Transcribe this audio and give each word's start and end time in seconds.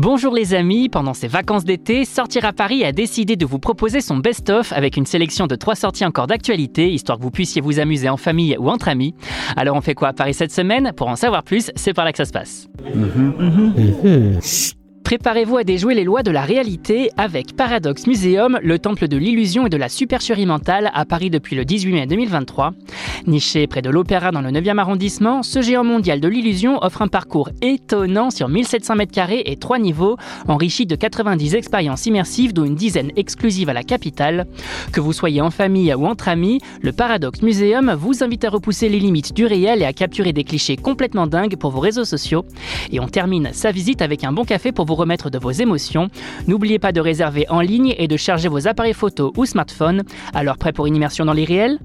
Bonjour 0.00 0.32
les 0.32 0.54
amis, 0.54 0.88
pendant 0.88 1.12
ces 1.12 1.26
vacances 1.26 1.64
d'été, 1.64 2.04
Sortir 2.04 2.44
à 2.44 2.52
Paris 2.52 2.84
a 2.84 2.92
décidé 2.92 3.34
de 3.34 3.44
vous 3.44 3.58
proposer 3.58 4.00
son 4.00 4.18
best-of 4.18 4.72
avec 4.72 4.96
une 4.96 5.06
sélection 5.06 5.48
de 5.48 5.56
trois 5.56 5.74
sorties 5.74 6.04
encore 6.04 6.28
d'actualité, 6.28 6.88
histoire 6.88 7.18
que 7.18 7.24
vous 7.24 7.32
puissiez 7.32 7.60
vous 7.60 7.80
amuser 7.80 8.08
en 8.08 8.16
famille 8.16 8.56
ou 8.60 8.70
entre 8.70 8.86
amis. 8.86 9.16
Alors 9.56 9.74
on 9.74 9.80
fait 9.80 9.96
quoi 9.96 10.06
à 10.06 10.12
Paris 10.12 10.34
cette 10.34 10.52
semaine? 10.52 10.92
Pour 10.96 11.08
en 11.08 11.16
savoir 11.16 11.42
plus, 11.42 11.72
c'est 11.74 11.94
par 11.94 12.04
là 12.04 12.12
que 12.12 12.18
ça 12.18 12.26
se 12.26 12.30
passe. 12.30 12.68
Préparez-vous 15.02 15.56
à 15.56 15.64
déjouer 15.64 15.94
les 15.94 16.04
lois 16.04 16.22
de 16.22 16.30
la 16.30 16.42
réalité 16.42 17.10
avec 17.16 17.56
Paradox 17.56 18.06
Museum, 18.06 18.60
le 18.62 18.78
temple 18.78 19.08
de 19.08 19.16
l'illusion 19.16 19.66
et 19.66 19.70
de 19.70 19.78
la 19.78 19.88
supercherie 19.88 20.44
mentale 20.44 20.90
à 20.94 21.06
Paris 21.06 21.30
depuis 21.30 21.56
le 21.56 21.64
18 21.64 21.92
mai 21.92 22.06
2023. 22.06 22.72
Niché 23.26 23.66
près 23.66 23.82
de 23.82 23.90
l'Opéra 23.90 24.30
dans 24.30 24.40
le 24.40 24.50
9e 24.50 24.78
arrondissement, 24.78 25.42
ce 25.42 25.60
géant 25.60 25.84
mondial 25.84 26.20
de 26.20 26.28
l'illusion 26.28 26.82
offre 26.82 27.02
un 27.02 27.08
parcours 27.08 27.50
étonnant 27.62 28.30
sur 28.30 28.48
1700 28.48 28.96
mètres 28.96 29.12
carrés 29.12 29.42
et 29.46 29.56
3 29.56 29.78
niveaux, 29.78 30.16
enrichi 30.46 30.86
de 30.86 30.94
90 30.94 31.54
expériences 31.54 32.06
immersives 32.06 32.52
dont 32.52 32.64
une 32.64 32.74
dizaine 32.74 33.10
exclusives 33.16 33.68
à 33.68 33.72
la 33.72 33.82
capitale. 33.82 34.46
Que 34.92 35.00
vous 35.00 35.12
soyez 35.12 35.40
en 35.40 35.50
famille 35.50 35.92
ou 35.94 36.06
entre 36.06 36.28
amis, 36.28 36.60
le 36.82 36.92
Paradox 36.92 37.42
Museum 37.42 37.94
vous 37.98 38.22
invite 38.22 38.44
à 38.44 38.50
repousser 38.50 38.88
les 38.88 39.00
limites 39.00 39.34
du 39.34 39.46
réel 39.46 39.82
et 39.82 39.86
à 39.86 39.92
capturer 39.92 40.32
des 40.32 40.44
clichés 40.44 40.76
complètement 40.76 41.26
dingues 41.26 41.56
pour 41.56 41.70
vos 41.70 41.80
réseaux 41.80 42.04
sociaux. 42.04 42.44
Et 42.92 43.00
on 43.00 43.08
termine 43.08 43.50
sa 43.52 43.72
visite 43.72 44.02
avec 44.02 44.24
un 44.24 44.32
bon 44.32 44.44
café 44.44 44.72
pour 44.72 44.86
vous 44.86 44.94
remettre 44.94 45.30
de 45.30 45.38
vos 45.38 45.50
émotions. 45.50 46.08
N'oubliez 46.46 46.78
pas 46.78 46.92
de 46.92 47.00
réserver 47.00 47.46
en 47.48 47.60
ligne 47.60 47.94
et 47.98 48.08
de 48.08 48.16
charger 48.16 48.48
vos 48.48 48.66
appareils 48.68 48.94
photo 48.94 49.32
ou 49.36 49.44
smartphone. 49.44 50.02
Alors 50.34 50.56
prêt 50.56 50.72
pour 50.72 50.86
une 50.86 50.96
immersion 50.96 51.24
dans 51.24 51.32
les 51.32 51.44
réels? 51.44 51.78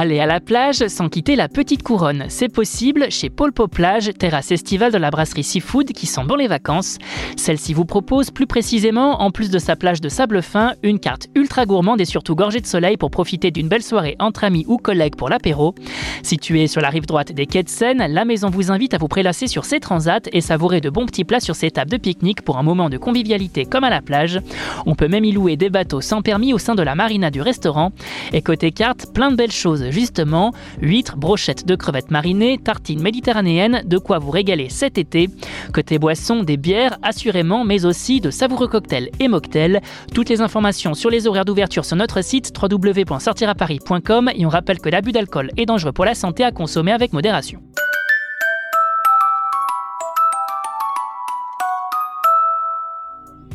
Aller 0.00 0.18
à 0.18 0.24
la 0.24 0.40
plage 0.40 0.86
sans 0.88 1.10
quitter 1.10 1.36
la 1.36 1.46
petite 1.46 1.82
couronne, 1.82 2.24
c'est 2.28 2.48
possible 2.48 3.10
chez 3.10 3.28
Paul 3.28 3.52
Plage, 3.52 4.12
terrasse 4.18 4.50
estivale 4.50 4.92
de 4.92 4.96
la 4.96 5.10
brasserie 5.10 5.44
Seafood 5.44 5.92
qui 5.92 6.06
sent 6.06 6.22
bon 6.26 6.36
les 6.36 6.48
vacances. 6.48 6.96
Celle-ci 7.36 7.74
vous 7.74 7.84
propose 7.84 8.30
plus 8.30 8.46
précisément, 8.46 9.20
en 9.20 9.30
plus 9.30 9.50
de 9.50 9.58
sa 9.58 9.76
plage 9.76 10.00
de 10.00 10.08
sable 10.08 10.40
fin, 10.40 10.72
une 10.82 11.00
carte 11.00 11.26
ultra 11.34 11.66
gourmande 11.66 12.00
et 12.00 12.06
surtout 12.06 12.34
gorgée 12.34 12.62
de 12.62 12.66
soleil 12.66 12.96
pour 12.96 13.10
profiter 13.10 13.50
d'une 13.50 13.68
belle 13.68 13.82
soirée 13.82 14.16
entre 14.20 14.44
amis 14.44 14.64
ou 14.68 14.78
collègues 14.78 15.16
pour 15.16 15.28
l'apéro. 15.28 15.74
Située 16.22 16.66
sur 16.66 16.80
la 16.80 16.88
rive 16.88 17.04
droite 17.04 17.32
des 17.32 17.44
quais 17.44 17.62
de 17.62 17.68
Seine, 17.68 18.06
la 18.08 18.24
maison 18.24 18.48
vous 18.48 18.72
invite 18.72 18.94
à 18.94 18.98
vous 18.98 19.08
prélasser 19.08 19.48
sur 19.48 19.66
ses 19.66 19.80
transats 19.80 20.30
et 20.32 20.40
savourer 20.40 20.80
de 20.80 20.88
bons 20.88 21.04
petits 21.04 21.24
plats 21.24 21.40
sur 21.40 21.56
ses 21.56 21.72
tables 21.72 21.90
de 21.90 21.98
pique-nique 21.98 22.40
pour 22.40 22.56
un 22.56 22.62
moment 22.62 22.88
de 22.88 22.96
convivialité 22.96 23.66
comme 23.66 23.84
à 23.84 23.90
la 23.90 24.00
plage. 24.00 24.40
On 24.86 24.94
peut 24.94 25.08
même 25.08 25.26
y 25.26 25.32
louer 25.32 25.58
des 25.58 25.68
bateaux 25.68 26.00
sans 26.00 26.22
permis 26.22 26.54
au 26.54 26.58
sein 26.58 26.74
de 26.74 26.82
la 26.82 26.94
marina 26.94 27.30
du 27.30 27.42
restaurant. 27.42 27.92
Et 28.32 28.40
côté 28.40 28.72
carte, 28.72 29.12
plein 29.12 29.30
de 29.30 29.36
belles 29.36 29.52
choses 29.52 29.89
justement, 29.90 30.52
huîtres, 30.80 31.16
brochettes 31.16 31.66
de 31.66 31.74
crevettes 31.74 32.10
marinées, 32.10 32.58
tartines 32.58 33.02
méditerranéennes, 33.02 33.82
de 33.84 33.98
quoi 33.98 34.18
vous 34.18 34.30
régaler 34.30 34.68
cet 34.68 34.98
été. 34.98 35.28
Côté 35.72 35.98
boissons, 35.98 36.42
des 36.42 36.56
bières, 36.56 36.98
assurément, 37.02 37.64
mais 37.64 37.84
aussi 37.84 38.20
de 38.20 38.30
savoureux 38.30 38.68
cocktails 38.68 39.10
et 39.20 39.28
mocktails. 39.28 39.80
Toutes 40.14 40.28
les 40.28 40.40
informations 40.40 40.94
sur 40.94 41.10
les 41.10 41.26
horaires 41.26 41.44
d'ouverture 41.44 41.84
sur 41.84 41.96
notre 41.96 42.22
site 42.22 42.52
www.sortiraparis.com 42.60 44.30
et 44.34 44.46
on 44.46 44.48
rappelle 44.48 44.80
que 44.80 44.88
l'abus 44.88 45.12
d'alcool 45.12 45.50
est 45.56 45.66
dangereux 45.66 45.92
pour 45.92 46.04
la 46.04 46.14
santé 46.14 46.44
à 46.44 46.52
consommer 46.52 46.92
avec 46.92 47.12
modération. 47.12 47.60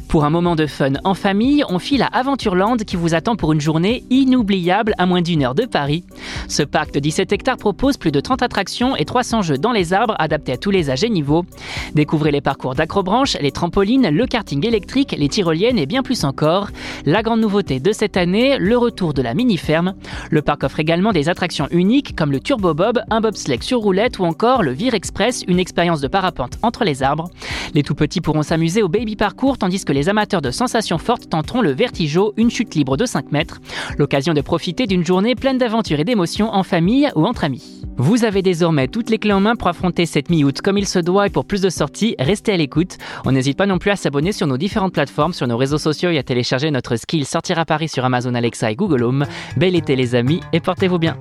Pour 0.07 0.23
un 0.23 0.29
moment 0.29 0.55
de 0.55 0.65
fun 0.65 0.93
en 1.03 1.13
famille, 1.13 1.63
on 1.67 1.79
file 1.79 2.03
à 2.03 2.07
Aventureland 2.07 2.77
qui 2.77 2.95
vous 2.95 3.13
attend 3.13 3.35
pour 3.35 3.51
une 3.53 3.59
journée 3.59 4.03
inoubliable 4.09 4.93
à 4.97 5.05
moins 5.05 5.21
d'une 5.21 5.43
heure 5.43 5.55
de 5.55 5.65
Paris. 5.65 6.03
Ce 6.47 6.63
parc 6.63 6.93
de 6.93 6.99
17 6.99 7.33
hectares 7.33 7.57
propose 7.57 7.97
plus 7.97 8.11
de 8.11 8.19
30 8.19 8.41
attractions 8.41 8.95
et 8.95 9.05
300 9.05 9.41
jeux 9.41 9.57
dans 9.57 9.71
les 9.71 9.93
arbres 9.93 10.15
adaptés 10.19 10.53
à 10.53 10.57
tous 10.57 10.71
les 10.71 10.89
âges 10.89 11.03
et 11.03 11.09
niveaux. 11.09 11.43
Découvrez 11.95 12.31
les 12.31 12.41
parcours 12.41 12.75
d'acrobranche, 12.75 13.35
les 13.41 13.51
trampolines, 13.51 14.09
le 14.09 14.25
karting 14.25 14.65
électrique, 14.65 15.15
les 15.17 15.27
tyroliennes 15.27 15.79
et 15.79 15.85
bien 15.85 16.03
plus 16.03 16.23
encore. 16.23 16.69
La 17.05 17.23
grande 17.23 17.41
nouveauté 17.41 17.79
de 17.79 17.91
cette 17.91 18.15
année, 18.15 18.57
le 18.57 18.77
retour 18.77 19.13
de 19.13 19.21
la 19.21 19.33
mini-ferme. 19.33 19.95
Le 20.29 20.41
parc 20.41 20.63
offre 20.63 20.79
également 20.79 21.11
des 21.11 21.29
attractions 21.29 21.67
uniques 21.71 22.15
comme 22.15 22.31
le 22.31 22.39
Turbo 22.39 22.73
Bob, 22.73 23.01
un 23.09 23.21
bobsleigh 23.21 23.61
sur 23.61 23.79
roulette 23.79 24.19
ou 24.19 24.25
encore 24.25 24.63
le 24.63 24.71
Vire 24.71 24.93
Express, 24.93 25.43
une 25.47 25.59
expérience 25.59 26.01
de 26.01 26.07
parapente 26.07 26.57
entre 26.61 26.83
les 26.83 27.03
arbres. 27.03 27.29
Les 27.75 27.83
tout 27.83 27.93
petits 27.93 28.21
pourront 28.21 28.41
s'amuser 28.41 28.81
au 28.81 28.87
baby 28.87 29.17
parcours 29.17 29.57
tandis 29.57 29.83
que 29.83 29.91
les 29.91 30.07
amateurs 30.07 30.41
de 30.41 30.49
sensations 30.49 30.97
fortes 30.97 31.29
tenteront 31.29 31.59
le 31.59 31.71
Vertigo, 31.71 32.33
une 32.37 32.49
chute 32.49 32.73
libre 32.73 32.95
de 32.95 33.05
5 33.05 33.33
mètres. 33.33 33.59
L'occasion 33.97 34.33
de 34.33 34.39
profiter 34.39 34.87
d'une 34.87 35.05
journée 35.05 35.35
pleine 35.35 35.57
d'aventures 35.57 35.99
et 35.99 36.05
d'émotions 36.05 36.53
en 36.53 36.63
famille 36.63 37.09
ou 37.17 37.25
entre 37.25 37.43
amis. 37.43 37.81
Vous 37.97 38.23
avez 38.23 38.41
désormais 38.41 38.87
toutes 38.87 39.09
les 39.09 39.17
clés 39.17 39.33
en 39.33 39.41
main 39.41 39.57
pour 39.57 39.67
affronter 39.67 40.05
cette 40.05 40.29
mi-août 40.29 40.61
comme 40.61 40.77
il 40.77 40.87
se 40.87 40.99
doit 40.99 41.27
et 41.27 41.29
pour 41.29 41.43
plus 41.43 41.61
de 41.61 41.69
sorties, 41.69 42.15
restez 42.17 42.53
à 42.53 42.57
l'écoute. 42.57 42.97
On 43.25 43.33
n'hésite 43.33 43.57
pas 43.57 43.65
non 43.65 43.77
plus 43.77 43.91
à 43.91 43.97
s'abonner 43.97 44.31
sur 44.31 44.47
nos 44.47 44.57
différentes 44.57 44.93
plateformes, 44.93 45.33
sur 45.33 45.45
nos 45.45 45.57
réseaux 45.57 45.77
sociaux 45.77 46.11
et 46.11 46.17
à 46.17 46.23
télécharger 46.23 46.71
notre 46.71 46.95
skill 46.95 47.25
Sortir 47.25 47.59
à 47.59 47.65
Paris 47.65 47.89
sur 47.89 48.05
Amazon 48.05 48.35
Alexa 48.35 48.71
et 48.71 48.75
Google 48.77 49.03
Home. 49.03 49.25
Bel 49.57 49.75
été 49.75 49.97
les 49.97 50.15
amis 50.15 50.39
et 50.53 50.61
portez-vous 50.61 50.97
bien. 50.99 51.17